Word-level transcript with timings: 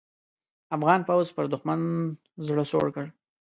افغان 0.75 0.99
پوځ 1.07 1.27
پر 1.35 1.45
دوښمن 1.51 1.81
زړه 2.47 2.63
سوړ 2.71 2.85
کړ. 2.95 3.05